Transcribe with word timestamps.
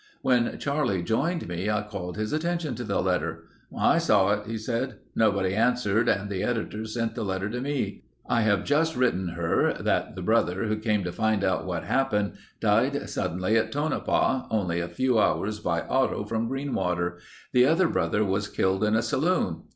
When 0.23 0.57
Charlie 0.57 1.03
joined 1.03 1.47
me 1.47 1.69
I 1.69 1.83
called 1.83 2.17
his 2.17 2.33
attention 2.33 2.73
to 2.73 2.83
the 2.83 2.99
letter. 3.03 3.43
"I 3.77 3.99
saw 3.99 4.31
it," 4.31 4.47
he 4.47 4.57
said. 4.57 4.95
"Nobody 5.15 5.53
answered 5.53 6.09
and 6.09 6.27
the 6.27 6.41
editor 6.41 6.85
sent 6.85 7.13
the 7.13 7.23
letter 7.23 7.51
to 7.51 7.61
me. 7.61 8.01
I 8.27 8.41
have 8.41 8.63
just 8.63 8.95
written 8.95 9.27
her 9.27 9.73
that 9.79 10.15
the 10.15 10.23
brother 10.23 10.65
who 10.65 10.77
came 10.79 11.03
to 11.03 11.11
find 11.11 11.43
out 11.43 11.67
what 11.67 11.83
happened, 11.83 12.33
died 12.59 13.11
suddenly 13.11 13.55
at 13.57 13.71
Tonopah, 13.71 14.47
only 14.49 14.79
a 14.79 14.87
few 14.89 15.19
hours 15.19 15.59
by 15.59 15.81
auto 15.81 16.23
from 16.25 16.49
Greenwater. 16.49 17.19
The 17.53 17.67
other 17.67 17.87
brother 17.87 18.25
was 18.25 18.47
killed 18.49 18.83
in 18.83 18.95
a 18.95 19.03
saloon. 19.03 19.65